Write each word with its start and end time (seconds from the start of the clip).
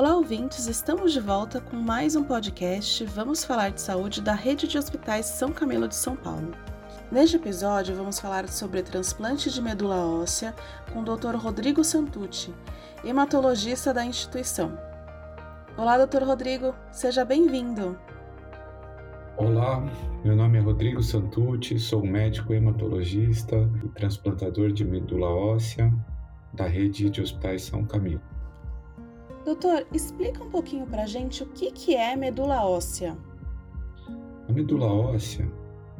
Olá, 0.00 0.16
ouvintes! 0.16 0.66
Estamos 0.66 1.12
de 1.12 1.20
volta 1.20 1.60
com 1.60 1.76
mais 1.76 2.16
um 2.16 2.24
podcast. 2.24 3.04
Vamos 3.04 3.44
falar 3.44 3.70
de 3.70 3.82
saúde 3.82 4.22
da 4.22 4.32
rede 4.32 4.66
de 4.66 4.78
hospitais 4.78 5.26
São 5.26 5.52
Camilo 5.52 5.86
de 5.86 5.94
São 5.94 6.16
Paulo. 6.16 6.52
Neste 7.12 7.36
episódio, 7.36 7.94
vamos 7.94 8.18
falar 8.18 8.48
sobre 8.48 8.82
transplante 8.82 9.50
de 9.50 9.60
medula 9.60 9.96
óssea 9.96 10.54
com 10.90 11.00
o 11.00 11.04
Dr. 11.04 11.36
Rodrigo 11.36 11.84
Santucci, 11.84 12.50
hematologista 13.04 13.92
da 13.92 14.02
instituição. 14.02 14.72
Olá, 15.76 16.02
Dr. 16.02 16.22
Rodrigo, 16.22 16.74
seja 16.90 17.22
bem-vindo. 17.22 17.94
Olá, 19.36 19.84
meu 20.24 20.34
nome 20.34 20.56
é 20.56 20.62
Rodrigo 20.62 21.02
Santucci, 21.02 21.78
sou 21.78 22.02
médico 22.02 22.54
hematologista 22.54 23.70
e 23.84 23.88
transplantador 23.90 24.72
de 24.72 24.82
medula 24.82 25.28
óssea 25.28 25.92
da 26.54 26.66
rede 26.66 27.10
de 27.10 27.20
hospitais 27.20 27.64
São 27.64 27.84
Camilo. 27.84 28.29
Doutor, 29.44 29.86
explica 29.92 30.44
um 30.44 30.50
pouquinho 30.50 30.86
pra 30.86 31.06
gente 31.06 31.42
o 31.42 31.46
que, 31.46 31.70
que 31.70 31.94
é 31.94 32.14
medula 32.14 32.64
óssea. 32.64 33.16
A 34.48 34.52
medula 34.52 34.86
óssea 34.86 35.50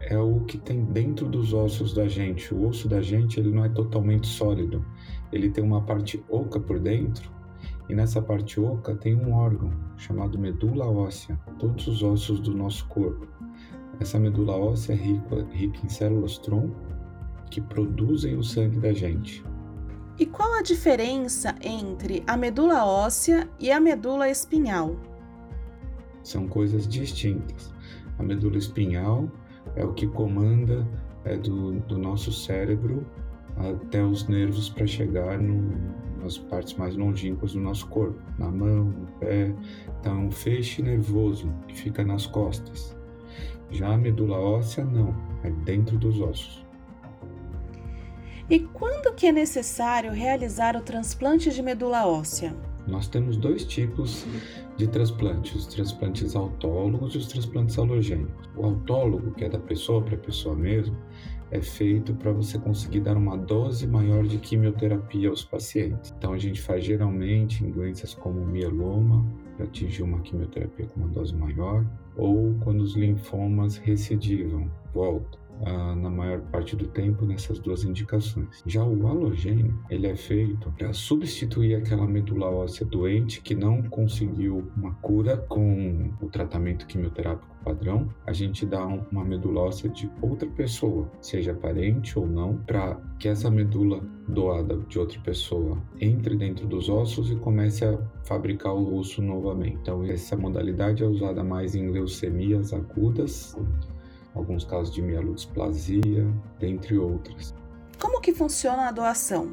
é 0.01 0.19
o 0.19 0.41
que 0.41 0.59
tem 0.59 0.85
dentro 0.85 1.27
dos 1.27 1.53
ossos 1.53 1.95
da 1.95 2.07
gente. 2.07 2.55
O 2.55 2.69
osso 2.69 2.89
da 2.89 3.01
gente 3.01 3.41
ele 3.41 3.51
não 3.51 3.65
é 3.65 3.69
totalmente 3.69 4.27
sólido. 4.27 4.85
Ele 5.33 5.51
tem 5.51 5.65
uma 5.65 5.83
parte 5.83 6.23
oca 6.29 6.61
por 6.61 6.79
dentro 6.79 7.31
e 7.89 7.95
nessa 7.95 8.21
parte 8.21 8.61
oca 8.61 8.95
tem 8.95 9.17
um 9.17 9.33
órgão 9.33 9.71
chamado 9.97 10.39
medula 10.39 10.87
óssea. 10.87 11.41
Todos 11.59 11.87
os 11.87 12.03
ossos 12.03 12.41
do 12.41 12.55
nosso 12.55 12.87
corpo. 12.89 13.27
Essa 13.99 14.19
medula 14.19 14.57
óssea 14.57 14.93
é 14.93 14.97
rica, 14.97 15.47
rica 15.51 15.81
em 15.85 15.89
células 15.89 16.39
tronco 16.39 16.77
que 17.51 17.61
produzem 17.61 18.37
o 18.37 18.43
sangue 18.43 18.79
da 18.79 18.93
gente. 18.93 19.45
E 20.21 20.27
qual 20.27 20.53
a 20.53 20.61
diferença 20.61 21.55
entre 21.63 22.23
a 22.27 22.37
medula 22.37 22.85
óssea 22.85 23.49
e 23.59 23.73
a 23.73 23.81
medula 23.81 24.29
espinhal? 24.29 24.95
São 26.23 26.47
coisas 26.47 26.87
distintas. 26.87 27.73
A 28.19 28.23
medula 28.23 28.59
espinhal 28.59 29.33
é 29.77 29.83
o 29.83 29.95
que 29.95 30.07
comanda 30.07 30.87
é, 31.25 31.39
do, 31.39 31.81
do 31.81 31.97
nosso 31.97 32.31
cérebro 32.31 33.07
até 33.57 34.05
os 34.05 34.29
nervos 34.29 34.69
para 34.69 34.87
chegar 34.87 35.39
no, 35.39 35.73
nas 36.23 36.37
partes 36.37 36.75
mais 36.75 36.95
longínquas 36.95 37.55
do 37.55 37.61
nosso 37.61 37.89
corpo, 37.89 38.21
na 38.39 38.51
mão, 38.51 38.85
no 38.85 39.07
pé. 39.21 39.55
Então, 40.01 40.13
é 40.13 40.25
um 40.27 40.31
feixe 40.31 40.83
nervoso 40.83 41.51
que 41.67 41.75
fica 41.75 42.05
nas 42.05 42.27
costas. 42.27 42.95
Já 43.71 43.95
a 43.95 43.97
medula 43.97 44.39
óssea, 44.39 44.85
não, 44.85 45.17
é 45.43 45.51
dentro 45.51 45.97
dos 45.97 46.21
ossos. 46.21 46.70
E 48.51 48.59
quando 48.59 49.15
que 49.15 49.29
é 49.29 49.33
necessário 49.33 50.11
realizar 50.11 50.75
o 50.75 50.81
transplante 50.81 51.53
de 51.53 51.63
medula 51.63 52.05
óssea? 52.05 52.53
Nós 52.85 53.07
temos 53.07 53.37
dois 53.37 53.65
tipos 53.65 54.27
de 54.77 54.89
transplantes, 54.89 55.55
os 55.55 55.67
transplantes 55.67 56.35
autólogos 56.35 57.15
e 57.15 57.19
os 57.19 57.29
transplantes 57.29 57.79
halogênicos. 57.79 58.49
O 58.57 58.65
autólogo, 58.65 59.31
que 59.35 59.45
é 59.45 59.49
da 59.49 59.61
pessoa 59.61 60.03
para 60.03 60.17
a 60.17 60.19
pessoa 60.19 60.57
mesmo, 60.57 60.97
é 61.53 61.61
feito 61.63 62.13
para 62.15 62.33
você 62.33 62.59
conseguir 62.59 63.03
dar 63.03 63.17
uma 63.17 63.37
dose 63.37 63.87
maior 63.87 64.25
de 64.25 64.39
quimioterapia 64.39 65.29
aos 65.29 65.45
pacientes. 65.45 66.13
Então 66.19 66.33
a 66.33 66.39
gente 66.39 66.61
faz 66.61 66.85
geralmente 66.85 67.65
em 67.65 67.71
doenças 67.71 68.15
como 68.15 68.45
mieloma, 68.45 69.25
para 69.57 69.67
atingir 69.67 70.03
uma 70.03 70.19
quimioterapia 70.23 70.87
com 70.87 70.99
uma 70.99 71.09
dose 71.09 71.37
maior, 71.37 71.87
ou 72.17 72.53
quando 72.65 72.81
os 72.81 72.97
linfomas 72.97 73.77
recidivam, 73.77 74.69
voltam 74.93 75.39
na 75.61 76.11
maior 76.11 76.41
parte 76.43 76.77
do 76.77 76.87
tempo 76.87 77.25
nessas 77.27 77.59
duas 77.59 77.85
indicações. 77.85 78.63
Já 78.67 78.85
o 78.85 79.07
halogênico, 79.07 79.79
ele 79.91 80.07
é 80.07 80.17
feito 80.17 80.73
para 80.73 80.93
substituir 80.93 81.75
aquela 81.75 82.07
medula 82.07 82.47
óssea 82.47 82.87
doente 82.87 83.41
que 83.41 83.55
não 83.55 83.83
conseguiu 83.83 84.71
uma 84.77 84.95
cura 84.95 85.37
com 85.37 86.13
o 86.21 86.29
tratamento 86.29 86.87
quimioterápico 86.87 87.51
padrão, 87.65 88.09
a 88.27 88.33
gente 88.33 88.65
dá 88.67 88.85
uma 88.87 89.25
medula 89.25 89.63
óssea 89.63 89.91
de 89.91 90.11
outra 90.21 90.49
pessoa, 90.49 91.11
seja 91.21 91.55
parente 91.55 92.19
ou 92.19 92.27
não, 92.27 92.57
para 92.57 92.99
que 93.19 93.29
essa 93.29 93.51
medula 93.51 94.01
doada 94.29 94.77
de 94.89 94.99
outra 94.99 95.21
pessoa 95.21 95.79
entre 96.01 96.37
dentro 96.37 96.67
dos 96.67 96.89
ossos 96.89 97.31
e 97.31 97.37
comece 97.37 97.85
a 97.85 97.99
fabricar 98.25 98.75
o 98.75 98.97
osso 98.97 99.21
novamente. 99.21 99.79
Então, 99.83 100.05
essa 100.05 100.37
modalidade 100.37 101.03
é 101.03 101.07
usada 101.07 101.43
mais 101.45 101.75
em 101.75 101.91
leucemias 101.91 102.73
agudas 102.73 103.57
alguns 104.35 104.65
casos 104.65 104.95
de 104.95 105.03
mielodisplasia, 105.03 106.27
dentre 106.59 106.99
outras. 106.99 107.55
Como 107.99 108.21
que 108.21 108.33
funciona 108.33 108.89
a 108.89 108.93
doação? 108.93 109.53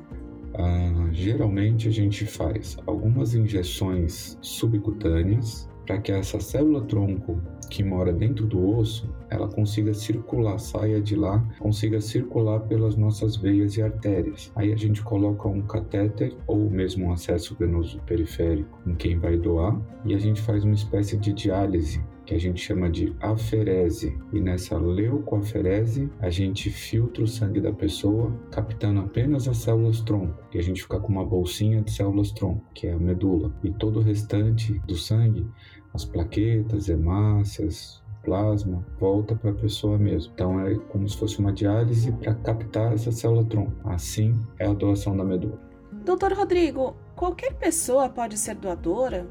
Ah, 0.54 1.10
geralmente 1.12 1.88
a 1.88 1.92
gente 1.92 2.26
faz 2.26 2.78
algumas 2.86 3.36
injeções 3.36 4.38
subcutâneas 4.42 5.70
para 5.86 6.00
que 6.00 6.12
essa 6.12 6.40
célula 6.40 6.82
tronco 6.82 7.42
que 7.70 7.84
mora 7.84 8.14
dentro 8.14 8.46
do 8.46 8.78
osso, 8.78 9.10
ela 9.30 9.48
consiga 9.48 9.94
circular, 9.94 10.58
saia 10.58 11.02
de 11.02 11.16
lá, 11.16 11.44
consiga 11.59 12.00
circular 12.00 12.62
pelas 12.62 12.96
nossas 12.96 13.36
veias 13.36 13.78
e 13.78 13.82
artérias. 13.82 14.52
Aí 14.56 14.72
a 14.72 14.76
gente 14.76 15.02
coloca 15.02 15.48
um 15.48 15.62
catéter 15.62 16.36
ou 16.46 16.70
mesmo 16.70 17.08
um 17.08 17.14
acesso 17.14 17.56
venoso 17.56 18.00
periférico 18.06 18.80
em 18.86 18.96
quem 18.96 19.18
vai 19.20 19.38
doar 19.38 19.80
e 20.06 20.14
a 20.14 20.18
gente 20.18 20.42
faz 20.42 20.64
uma 20.64 20.74
espécie 20.74 21.18
de 21.18 21.34
diálise 21.34 22.02
que 22.28 22.36
a 22.36 22.40
gente 22.40 22.60
chama 22.60 22.90
de 22.90 23.16
aferese. 23.22 24.16
E 24.34 24.40
nessa 24.42 24.78
leucoaferese, 24.78 26.12
a 26.20 26.30
gente 26.30 26.70
filtra 26.70 27.24
o 27.24 27.28
sangue 27.28 27.62
da 27.62 27.72
pessoa, 27.72 28.38
captando 28.52 29.00
apenas 29.00 29.48
as 29.48 29.58
células 29.58 30.02
tronco, 30.02 30.38
e 30.54 30.60
a 30.60 30.62
gente 30.62 30.84
fica 30.84 31.00
com 31.00 31.12
uma 31.12 31.26
bolsinha 31.26 31.82
de 31.82 31.90
células 31.90 32.32
tronco, 32.32 32.62
que 32.76 32.86
é 32.86 32.94
a 32.94 33.00
medula. 33.00 33.56
E 33.64 33.72
todo 33.72 34.00
o 34.00 34.04
restante 34.04 34.78
do 34.80 34.96
sangue, 34.96 35.48
as 35.94 36.04
plaquetas, 36.04 36.90
hemácias, 36.90 38.04
plasma 38.24 38.86
volta 39.00 39.34
para 39.34 39.52
a 39.52 39.56
pessoa 39.56 39.98
mesmo. 39.98 40.34
Então 40.34 40.59
é 40.59 40.76
como 40.76 41.08
se 41.08 41.18
fosse 41.18 41.40
uma 41.40 41.54
diálise 41.54 42.12
para 42.12 42.36
captar 42.36 42.94
essa 42.94 43.09
célula 43.09 43.46
tronco. 43.46 43.74
Assim 43.90 44.36
é 44.59 44.68
a 44.68 44.74
doação 44.74 45.16
da 45.16 45.24
medula. 45.24 45.58
Doutor 46.04 46.34
Rodrigo, 46.34 46.94
qualquer 47.16 47.54
pessoa 47.54 48.09
pode 48.09 48.38
ser 48.38 48.56
doadora? 48.56 49.28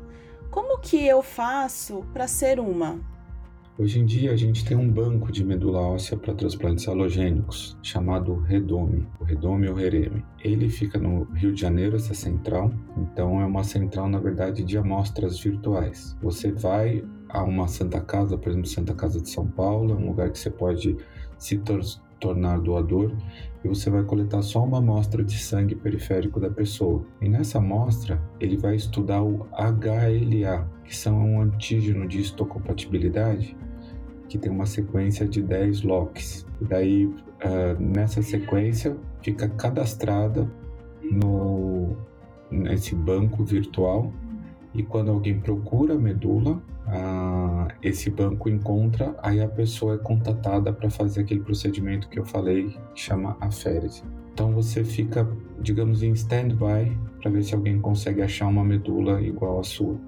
Como 0.51 0.79
que 0.79 1.07
eu 1.07 1.23
faço 1.23 2.05
para 2.13 2.27
ser 2.27 2.59
uma? 2.61 2.99
Hoje 3.79 4.01
em 4.01 4.07
dia 4.07 4.33
a 4.33 4.37
gente 4.37 4.65
tem 4.65 4.75
um 4.75 4.91
banco 4.91 5.31
de 5.31 5.45
medula 5.45 5.81
óssea 5.81 6.17
para 6.17 6.35
transplantes 6.35 6.89
halogênicos 6.89 7.77
chamado 7.83 8.37
Redome, 8.37 9.07
o 9.21 9.25
Redome 9.25 9.69
ou 9.69 9.75
Rereme. 9.75 10.25
Ele 10.43 10.71
fica 10.71 10.99
no 10.99 11.25
Rio 11.35 11.53
de 11.53 11.61
Janeiro, 11.61 11.97
essa 11.97 12.15
central, 12.15 12.73
então 12.97 13.39
é 13.39 13.45
uma 13.45 13.63
central 13.63 14.09
na 14.09 14.19
verdade 14.19 14.65
de 14.65 14.79
amostras 14.79 15.39
virtuais. 15.39 16.17
Você 16.23 16.51
vai 16.53 17.05
a 17.29 17.45
uma 17.45 17.69
Santa 17.69 18.01
Casa, 18.01 18.39
por 18.39 18.49
exemplo, 18.49 18.67
Santa 18.67 18.95
Casa 18.95 19.21
de 19.21 19.29
São 19.29 19.47
Paulo, 19.47 19.93
é 19.93 19.97
um 19.97 20.07
lugar 20.07 20.31
que 20.31 20.39
você 20.39 20.49
pode 20.49 20.97
se 21.37 21.59
tornar 22.21 22.61
doador 22.61 23.13
e 23.65 23.69
você 23.69 23.91
vai 23.91 24.03
coletar 24.03 24.43
só 24.43 24.65
uma 24.65 24.79
amostra 24.79 25.25
de 25.25 25.39
sangue 25.39 25.75
periférico 25.75 26.39
da 26.39 26.51
pessoa. 26.51 27.05
E 27.21 27.29
nessa 27.29 27.59
amostra, 27.59 28.21
ele 28.41 28.57
vai 28.57 28.77
estudar 28.77 29.23
o 29.23 29.47
HLA, 29.53 30.69
que 30.85 30.97
são 30.97 31.19
um 31.19 31.41
antígeno 31.41 32.07
de 32.07 32.21
histocompatibilidade 32.21 33.57
que 34.29 34.39
tem 34.39 34.51
uma 34.51 34.67
sequência 34.67 35.27
de 35.27 35.43
10 35.43 35.83
locks. 35.83 36.47
E 36.61 36.65
daí, 36.65 37.07
uh, 37.07 37.15
nessa 37.81 38.23
sequência, 38.23 38.97
fica 39.23 39.49
cadastrada 39.49 40.51
no, 41.03 41.97
nesse 42.51 42.95
banco 42.95 43.45
virtual 43.45 44.13
e 44.77 44.83
quando 44.83 45.11
alguém 45.11 45.41
procura 45.41 45.95
a 45.95 45.99
medula, 45.99 46.63
esse 47.83 48.11
banco 48.11 48.49
encontra, 48.49 49.17
aí 49.23 49.41
a 49.41 49.49
pessoa 49.49 49.95
é 49.95 49.99
contatada 49.99 50.73
para 50.73 50.91
fazer 50.91 51.23
aquele 51.23 51.41
procedimento 51.41 52.09
que 52.09 52.19
eu 52.19 52.25
falei, 52.25 52.77
que 52.95 53.01
chama 53.01 53.37
aférese. 53.41 54.03
Então 54.33 54.53
você 54.53 54.85
fica, 54.85 55.27
digamos, 55.61 56.03
em 56.03 56.13
stand-by 56.13 56.97
para 57.21 57.31
ver 57.31 57.43
se 57.43 57.55
alguém 57.55 57.81
consegue 57.81 58.21
achar 58.21 58.47
uma 58.47 58.63
medula 58.63 59.21
igual 59.23 59.59
à 59.59 59.65
sua. 59.65 59.99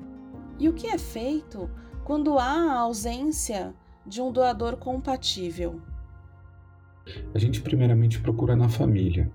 E 0.59 0.69
o 0.69 0.75
que 0.75 0.87
é 0.87 0.99
feito 0.99 1.69
quando 2.05 2.39
há 2.39 2.73
a 2.73 2.81
ausência 2.81 3.75
de 4.07 4.21
um 4.21 4.31
doador 4.31 4.77
compatível? 4.77 5.81
A 7.35 7.39
gente 7.39 7.63
primeiramente 7.63 8.21
procura 8.21 8.55
na 8.55 8.69
família, 8.69 9.31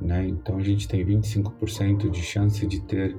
né? 0.00 0.26
Então 0.26 0.56
a 0.56 0.62
gente 0.62 0.88
tem 0.88 1.04
25% 1.04 2.08
de 2.08 2.22
chance 2.22 2.66
de 2.66 2.80
ter 2.80 3.14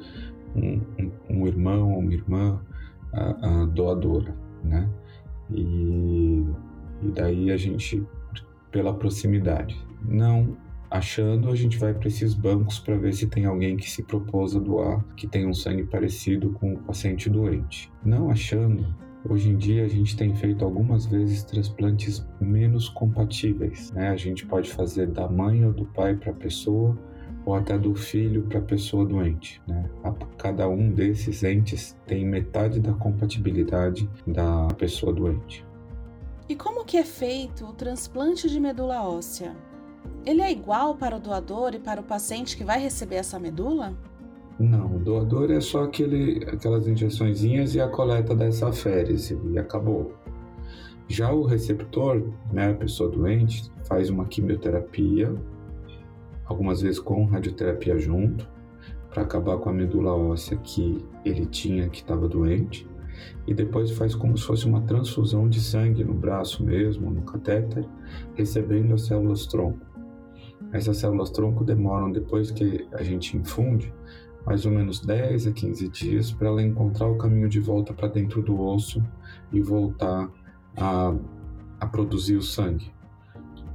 um, 0.56 0.82
um, 1.30 1.48
irmão 1.48 1.94
ou 1.94 2.00
uma 2.00 2.14
irmã 2.14 2.62
a, 3.14 3.62
a 3.62 3.66
doadora, 3.66 4.36
né? 4.64 4.90
E, 5.50 6.46
e 7.02 7.12
daí 7.14 7.52
a 7.52 7.58
gente, 7.58 8.06
pela 8.72 8.94
proximidade, 8.94 9.78
não 10.04 10.58
achando, 10.90 11.50
a 11.50 11.56
gente 11.56 11.78
vai 11.78 11.94
para 11.94 12.10
esses 12.10 12.34
bancos 12.34 12.80
para 12.80 12.98
ver 12.98 13.14
se 13.14 13.26
tem 13.28 13.46
alguém 13.46 13.78
que 13.78 13.90
se 13.90 14.04
propôs 14.04 14.56
a 14.56 14.60
doar, 14.60 15.02
que 15.16 15.26
tem 15.26 15.48
um 15.48 15.54
sangue 15.54 15.84
parecido 15.84 16.52
com 16.52 16.74
o 16.74 16.80
paciente 16.80 17.30
doente. 17.30 17.90
Não 18.04 18.30
achando, 18.30 18.86
hoje 19.28 19.50
em 19.50 19.58
dia 19.58 19.86
a 19.86 19.88
gente 19.88 20.18
tem 20.18 20.36
feito 20.36 20.66
algumas 20.66 21.06
vezes 21.06 21.44
transplantes 21.44 22.28
menos 22.42 22.90
compatíveis. 22.90 23.92
Né? 23.94 24.10
A 24.10 24.18
gente 24.18 24.46
pode 24.46 24.70
fazer 24.70 25.08
da 25.08 25.30
mãe 25.30 25.66
ou 25.66 25.72
do 25.72 25.86
pai 25.86 26.16
para 26.16 26.32
a 26.32 26.36
pessoa 26.36 26.98
ou 27.46 27.56
até 27.56 27.78
do 27.78 27.96
filho 27.96 28.44
para 28.44 28.60
a 28.60 28.64
pessoa 28.64 29.06
doente. 29.06 29.62
Né? 29.68 29.90
Cada 30.38 30.68
um 30.68 30.92
desses 30.92 31.44
entes 31.44 31.98
tem 32.06 32.26
metade 32.26 32.80
da 32.80 32.94
compatibilidade 32.94 34.10
da 34.26 34.68
pessoa 34.78 35.12
doente. 35.14 35.66
E 36.48 36.56
como 36.56 36.86
que 36.86 36.98
é 36.98 37.04
feito 37.04 37.66
o 37.66 37.74
transplante 37.74 38.50
de 38.50 38.60
medula 38.60 39.02
óssea? 39.04 39.56
Ele 40.26 40.42
é 40.42 40.52
igual 40.52 40.96
para 40.96 41.16
o 41.16 41.20
doador 41.20 41.74
e 41.74 41.80
para 41.80 42.02
o 42.02 42.04
paciente 42.04 42.58
que 42.58 42.64
vai 42.64 42.80
receber 42.80 43.16
essa 43.16 43.40
medula? 43.40 43.96
Não, 44.60 44.98
o 44.98 45.00
doador 45.00 45.50
é 45.52 45.60
só 45.60 45.86
aquele, 45.86 46.46
aquelas 46.46 46.88
injeçõezinhas 46.88 47.74
e 47.74 47.82
a 47.82 47.88
coleta 47.88 48.36
dessa 48.36 48.72
férese 48.72 49.40
e 49.52 49.58
acabou. 49.58 50.14
Já 51.08 51.32
o 51.34 51.44
receptor, 51.44 52.32
né, 52.54 52.72
a 52.72 52.76
pessoa 52.76 53.10
doente, 53.10 53.72
faz 53.86 54.10
uma 54.10 54.26
quimioterapia, 54.26 55.34
algumas 56.52 56.82
vezes 56.82 57.00
com 57.00 57.26
radioterapia 57.26 57.98
junto, 57.98 58.48
para 59.10 59.24
acabar 59.24 59.58
com 59.58 59.70
a 59.70 59.74
medula 59.74 60.14
óssea 60.14 60.58
que 60.58 61.06
ele 61.26 61.46
tinha 61.46 61.90
que 61.90 61.98
estava 61.98 62.28
doente, 62.28 62.88
e 63.46 63.54
depois 63.54 63.92
faz 63.92 64.16
como 64.16 64.38
se 64.38 64.46
fosse 64.46 64.66
uma 64.66 64.82
transfusão 64.82 65.50
de 65.50 65.60
sangue 65.60 66.04
no 66.04 66.14
braço 66.14 66.64
mesmo, 66.64 67.12
no 67.12 67.22
catéter, 67.24 67.86
recebendo 68.36 68.94
as 68.94 69.04
células 69.04 69.46
tronco. 69.46 69.86
Essas 70.72 70.98
células 70.98 71.30
tronco 71.30 71.64
demoram 71.64 72.12
depois 72.12 72.52
que 72.52 72.88
a 72.94 73.04
gente 73.04 73.36
infunde 73.36 73.94
mais 74.46 74.66
ou 74.66 74.72
menos 74.72 75.00
10 75.02 75.48
a 75.48 75.52
15 75.52 75.88
dias 75.90 76.32
para 76.32 76.48
ela 76.48 76.62
encontrar 76.62 77.08
o 77.08 77.18
caminho 77.18 77.48
de 77.48 77.60
volta 77.60 77.94
para 77.94 78.08
dentro 78.08 78.42
do 78.42 78.60
osso 78.60 79.04
e 79.52 79.62
voltar 79.62 80.30
a, 80.76 81.14
a 81.80 81.88
produzir 81.88 82.38
o 82.38 82.42
sangue. 82.42 82.92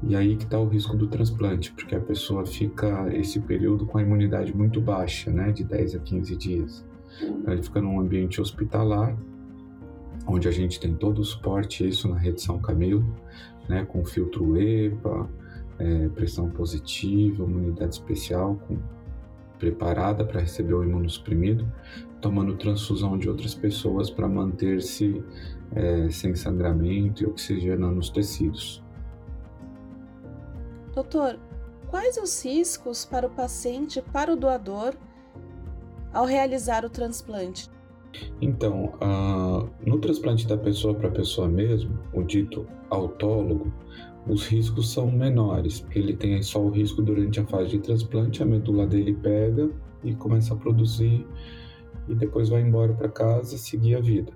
E 0.03 0.15
aí 0.15 0.37
que 0.37 0.45
está 0.45 0.59
o 0.59 0.69
risco 0.69 0.97
do 0.97 1.07
transplante, 1.07 1.73
porque 1.73 1.95
a 1.95 2.01
pessoa 2.01 2.45
fica 2.45 3.09
esse 3.15 3.41
período 3.41 3.87
com 3.87 3.99
a 3.99 4.03
imunidade 4.03 4.55
muito 4.55 4.81
baixa, 4.81 5.31
né, 5.31 5.51
de 5.51 5.65
10 5.65 5.97
a 5.97 5.99
15 5.99 6.37
dias. 6.37 6.85
Então, 7.21 7.53
ele 7.53 7.63
fica 7.63 7.81
num 7.81 7.99
ambiente 7.99 8.41
hospitalar, 8.41 9.17
onde 10.27 10.49
a 10.49 10.51
gente 10.51 10.79
tem 10.79 10.95
todo 10.95 11.21
o 11.21 11.25
suporte, 11.25 11.87
isso 11.87 12.09
na 12.09 12.19
rede 12.19 12.43
São 12.43 12.59
Camilo, 12.59 13.05
né, 13.69 13.85
com 13.85 14.05
filtro 14.05 14.61
EPA, 14.61 15.29
é, 15.79 16.09
pressão 16.09 16.51
positiva, 16.51 17.45
imunidade 17.45 17.95
especial, 17.95 18.57
com, 18.67 18.77
preparada 19.59 20.25
para 20.25 20.41
receber 20.41 20.75
o 20.75 20.85
imunossuprimido, 20.85 21.67
tomando 22.21 22.57
transfusão 22.57 23.17
de 23.17 23.29
outras 23.29 23.55
pessoas 23.55 24.11
para 24.11 24.29
manter-se 24.29 25.23
é, 25.75 26.09
sem 26.11 26.35
sangramento 26.35 27.23
e 27.23 27.27
oxigenando 27.27 27.99
os 27.99 28.11
tecidos. 28.11 28.85
Doutor, 30.97 31.39
quais 31.89 32.17
os 32.17 32.43
riscos 32.43 33.05
para 33.05 33.27
o 33.27 33.31
paciente 33.31 34.01
para 34.01 34.33
o 34.33 34.37
doador 34.37 34.95
ao 36.11 36.25
realizar 36.25 36.87
o 36.87 36.89
transplante? 36.89 37.69
Então, 38.41 38.95
uh, 38.95 39.69
no 39.85 39.99
transplante 39.99 40.49
da 40.49 40.57
pessoa 40.57 40.95
para 40.95 41.11
pessoa 41.11 41.49
mesmo, 41.49 41.99
o 42.15 42.23
dito 42.23 42.67
autólogo, 42.89 43.71
os 44.27 44.47
riscos 44.47 44.91
são 44.91 45.11
menores, 45.11 45.81
porque 45.81 45.99
ele 45.99 46.17
tem 46.17 46.43
só 46.43 46.63
o 46.63 46.71
risco 46.71 47.03
durante 47.03 47.41
a 47.41 47.45
fase 47.45 47.73
de 47.73 47.79
transplante, 47.81 48.43
a 48.43 48.47
medula 48.47 48.87
dele 48.87 49.13
pega 49.13 49.69
e 50.03 50.15
começa 50.15 50.55
a 50.55 50.57
produzir 50.57 51.27
e 52.09 52.15
depois 52.15 52.49
vai 52.49 52.63
embora 52.63 52.95
para 52.95 53.11
casa 53.11 53.59
seguir 53.59 53.97
a 53.97 54.01
vida. 54.01 54.33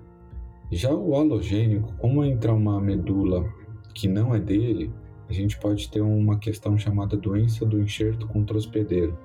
Já 0.71 0.93
o 0.93 1.15
halogênico, 1.15 1.91
como 1.97 2.23
entrar 2.23 2.53
uma 2.53 2.79
medula 2.79 3.51
que 3.95 4.07
não 4.07 4.35
é 4.35 4.39
dele, 4.39 4.93
a 5.31 5.33
gente 5.33 5.57
pode 5.57 5.89
ter 5.89 6.01
uma 6.01 6.37
questão 6.37 6.77
chamada 6.77 7.15
doença 7.15 7.65
do 7.65 7.79
enxerto 7.79 8.27
contra 8.27 8.57
hospedeiro. 8.57 9.17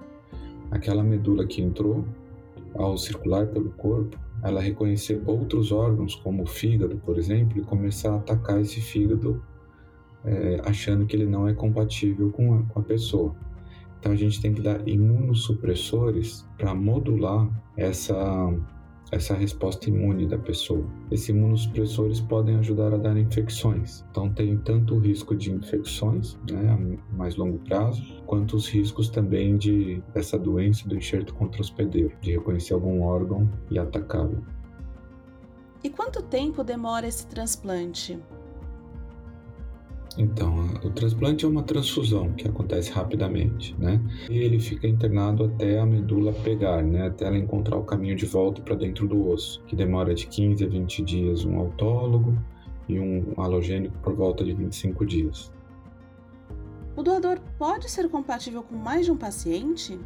Aquela 0.71 1.03
medula 1.03 1.45
que 1.45 1.61
entrou, 1.61 2.05
ao 2.75 2.97
circular 2.97 3.49
pelo 3.49 3.71
corpo, 3.71 4.17
ela 4.41 4.61
reconhecer 4.61 5.21
outros 5.27 5.73
órgãos, 5.73 6.15
como 6.15 6.45
o 6.45 6.47
fígado, 6.47 6.97
por 6.99 7.19
exemplo, 7.19 7.59
e 7.59 7.63
começar 7.63 8.13
a 8.13 8.17
atacar 8.19 8.61
esse 8.61 8.81
fígado, 8.81 9.43
é, 10.25 10.61
achando 10.65 11.07
que 11.07 11.17
ele 11.17 11.27
não 11.27 11.49
é 11.49 11.53
compatível 11.53 12.31
com 12.31 12.55
a, 12.55 12.63
com 12.63 12.79
a 12.79 12.83
pessoa. 12.85 13.35
Então 13.99 14.13
a 14.13 14.17
gente 14.17 14.41
tem 14.41 14.55
que 14.55 14.61
dar 14.61 14.87
imunossupressores 14.87 16.47
para 16.57 16.73
modular 16.73 17.49
essa 17.77 18.15
essa 19.11 19.35
resposta 19.35 19.89
imune 19.89 20.27
da 20.27 20.39
pessoa. 20.39 20.85
Esses 21.11 21.29
imunossupressores 21.29 22.21
podem 22.21 22.57
ajudar 22.57 22.93
a 22.93 22.97
dar 22.97 23.17
infecções. 23.17 24.05
Então 24.11 24.33
tem 24.33 24.57
tanto 24.59 24.95
o 24.95 24.99
risco 24.99 25.35
de 25.35 25.53
infecções, 25.53 26.39
né, 26.51 26.71
a 26.71 27.17
mais 27.17 27.37
longo 27.37 27.59
prazo, 27.61 28.03
quanto 28.27 28.57
os 28.57 28.69
riscos 28.69 29.09
também 29.09 29.57
de 29.57 30.03
dessa 30.13 30.39
doença 30.39 30.89
do 30.89 30.97
enxerto 30.97 31.35
contra 31.35 31.61
hospedeiro, 31.61 32.13
de 32.21 32.33
reconhecer 32.33 32.75
algum 32.75 33.03
órgão 33.03 33.49
e 33.71 33.79
atacá-lo. 33.79 34.45
E 35.85 35.91
quanto 35.91 36.23
tempo 36.23 36.65
demora 36.65 37.07
esse 37.07 37.27
transplante? 37.27 38.19
Então, 40.19 40.71
o 40.83 40.91
transplante 40.91 41.45
é 41.45 41.49
uma 41.49 41.63
transfusão 41.63 42.33
que 42.33 42.49
acontece 42.49 42.91
rapidamente, 42.91 43.77
né? 43.79 44.01
E 44.31 44.39
ele 44.39 44.59
fica 44.59 44.89
internado 44.89 45.45
até 45.45 45.79
a 45.79 45.85
medula 45.85 46.33
pegar, 46.33 46.83
né? 46.83 47.09
Até 47.09 47.27
ela 47.27 47.37
encontrar 47.37 47.77
o 47.77 47.85
caminho 47.85 48.17
de 48.17 48.25
volta 48.25 48.63
para 48.63 48.75
dentro 48.75 49.07
do 49.07 49.29
osso, 49.29 49.63
que 49.65 49.77
demora 49.77 50.15
de 50.15 50.27
15 50.27 50.65
a 50.65 50.69
20 50.69 51.03
dias 51.03 51.45
um 51.45 51.59
autólogo 51.59 52.35
e 52.89 52.99
um 52.99 53.35
halogênico 53.37 53.99
por 53.99 54.15
volta 54.15 54.43
de 54.43 54.55
25 54.55 55.05
dias. 55.05 55.53
O 56.97 57.03
doador 57.03 57.39
pode 57.59 57.91
ser 57.91 58.09
compatível 58.09 58.63
com 58.63 58.75
mais 58.75 59.05
de 59.05 59.13
um 59.13 59.17
paciente? 59.19 60.01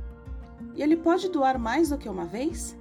E 0.74 0.82
ele 0.82 0.96
pode 0.96 1.30
doar 1.30 1.56
mais 1.56 1.90
do 1.90 1.98
que 1.98 2.08
uma 2.08 2.24
vez? 2.24 2.76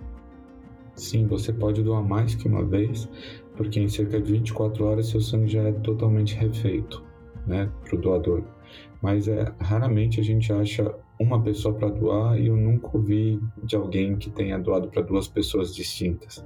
Sim, 0.96 1.28
você 1.28 1.54
pode 1.54 1.84
doar 1.84 2.04
mais 2.04 2.34
que 2.34 2.48
uma 2.48 2.66
vez, 2.66 3.08
porque 3.56 3.80
em 3.80 3.88
cerca 3.88 4.20
de 4.20 4.32
24 4.32 4.84
horas 4.84 5.08
seu 5.08 5.22
sangue 5.22 5.48
já 5.48 5.62
é 5.62 5.72
totalmente 5.72 6.36
refeito 6.36 7.08
né, 7.46 7.70
para 7.84 7.96
o 7.96 8.02
doador. 8.02 8.44
Mas 9.02 9.28
é, 9.28 9.54
raramente 9.60 10.20
a 10.20 10.24
gente 10.24 10.52
acha 10.52 10.94
uma 11.20 11.42
pessoa 11.42 11.74
para 11.74 11.90
doar 11.90 12.40
e 12.40 12.48
eu 12.48 12.56
nunca 12.56 12.90
ouvi 12.94 13.42
de 13.64 13.76
alguém 13.76 14.16
que 14.18 14.30
tenha 14.30 14.58
doado 14.58 14.88
para 14.88 15.02
duas 15.02 15.28
pessoas 15.28 15.74
distintas. 15.76 16.46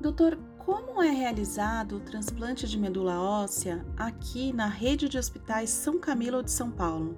Doutor, 0.00 0.38
como 0.58 1.02
é 1.02 1.10
realizado 1.10 1.96
o 1.96 2.00
transplante 2.00 2.68
de 2.68 2.78
medula 2.78 3.20
óssea 3.20 3.84
aqui 3.96 4.52
na 4.52 4.66
rede 4.66 5.08
de 5.08 5.18
hospitais 5.18 5.70
São 5.70 5.98
Camilo 5.98 6.42
de 6.42 6.50
São 6.50 6.70
Paulo? 6.70 7.16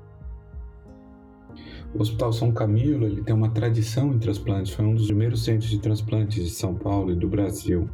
O 1.92 2.00
Hospital 2.00 2.32
São 2.32 2.52
Camilo 2.52 3.04
ele 3.04 3.22
tem 3.22 3.34
uma 3.34 3.50
tradição 3.50 4.12
em 4.12 4.18
transplantes, 4.18 4.72
foi 4.72 4.84
um 4.84 4.94
dos 4.94 5.06
primeiros 5.06 5.44
centros 5.44 5.68
de 5.68 5.80
transplantes 5.80 6.44
de 6.44 6.50
São 6.50 6.74
Paulo 6.74 7.10
e 7.10 7.16
do 7.16 7.28
Brasil. 7.28 7.90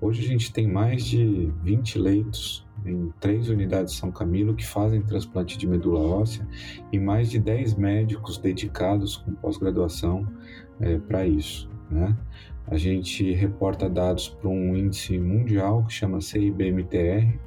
Hoje 0.00 0.24
a 0.24 0.28
gente 0.28 0.52
tem 0.52 0.66
mais 0.66 1.04
de 1.04 1.52
20 1.62 1.98
leitos 1.98 2.63
em 2.84 3.12
três 3.20 3.48
unidades 3.48 3.94
de 3.94 3.98
São 3.98 4.10
Camilo 4.10 4.54
que 4.54 4.66
fazem 4.66 5.02
transplante 5.02 5.56
de 5.56 5.66
medula 5.66 6.00
óssea 6.00 6.46
e 6.92 6.98
mais 6.98 7.30
de 7.30 7.38
10 7.38 7.74
médicos 7.74 8.38
dedicados 8.38 9.16
com 9.16 9.34
pós-graduação 9.34 10.26
é, 10.80 10.98
para 10.98 11.26
isso. 11.26 11.68
Né? 11.90 12.16
A 12.66 12.76
gente 12.76 13.32
reporta 13.32 13.88
dados 13.88 14.28
para 14.28 14.48
um 14.48 14.76
índice 14.76 15.18
mundial 15.18 15.84
que 15.84 15.92
chama 15.92 16.20
CIBMTR, 16.20 17.38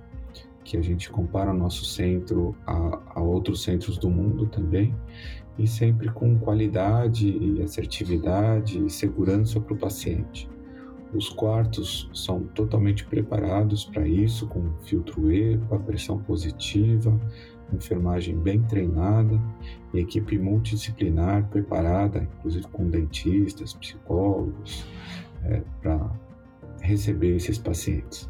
que 0.63 0.77
a 0.77 0.81
gente 0.81 1.09
compara 1.09 1.51
o 1.51 1.57
nosso 1.57 1.85
centro 1.85 2.55
a, 2.65 3.01
a 3.15 3.21
outros 3.21 3.63
centros 3.63 3.97
do 3.97 4.09
mundo 4.09 4.47
também, 4.47 4.93
e 5.57 5.65
sempre 5.65 6.09
com 6.09 6.37
qualidade 6.37 7.61
assertividade 7.63 8.83
e 8.85 8.89
segurança 8.89 9.59
para 9.59 9.73
o 9.73 9.77
paciente. 9.77 10.47
Os 11.13 11.29
quartos 11.29 12.09
são 12.13 12.43
totalmente 12.47 13.05
preparados 13.05 13.85
para 13.85 14.07
isso, 14.07 14.47
com 14.47 14.73
filtro 14.83 15.31
EPA, 15.31 15.79
pressão 15.79 16.19
positiva, 16.19 17.17
enfermagem 17.73 18.37
bem 18.37 18.61
treinada 18.63 19.39
e 19.93 19.99
equipe 19.99 20.37
multidisciplinar 20.37 21.47
preparada, 21.49 22.27
inclusive 22.37 22.67
com 22.67 22.89
dentistas, 22.89 23.73
psicólogos, 23.73 24.85
é, 25.43 25.61
para 25.81 26.11
receber 26.81 27.35
esses 27.35 27.57
pacientes. 27.57 28.29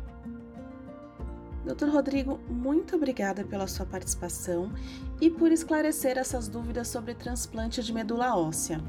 Doutor 1.66 1.90
Rodrigo, 1.90 2.40
muito 2.48 2.96
obrigada 2.96 3.44
pela 3.44 3.68
sua 3.68 3.86
participação 3.86 4.72
e 5.20 5.30
por 5.30 5.52
esclarecer 5.52 6.18
essas 6.18 6.48
dúvidas 6.48 6.88
sobre 6.88 7.14
transplante 7.14 7.84
de 7.84 7.94
medula 7.94 8.38
óssea. 8.38 8.82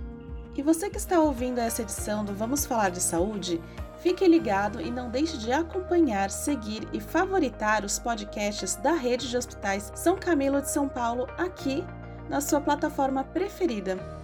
E 0.59 0.63
você 0.63 0.91
que 0.91 0.97
está 0.97 1.21
ouvindo 1.21 1.61
essa 1.61 1.83
edição 1.83 2.25
do 2.25 2.35
Vamos 2.35 2.67
Falar 2.67 2.91
de 2.91 3.01
Saúde, 3.01 3.63
fique 4.03 4.27
ligado 4.27 4.81
e 4.81 4.91
não 4.91 5.09
deixe 5.09 5.39
de 5.39 5.53
acompanhar, 5.53 6.33
seguir 6.33 6.83
e 6.93 6.99
favoritar 6.99 7.85
os 7.85 8.01
podcasts 8.01 8.75
da 8.75 8.95
Rede 8.95 9.29
de 9.29 9.37
Hospitais 9.37 9.93
São 9.95 10.17
Camilo 10.17 10.61
de 10.61 10.69
São 10.69 10.89
Paulo 10.89 11.29
aqui 11.39 11.85
na 12.29 12.41
sua 12.41 12.61
plataforma 12.61 13.23
preferida. 13.23 14.18